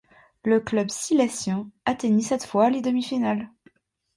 [0.45, 3.51] Le club silésien atteignit cette fois les demi-finales.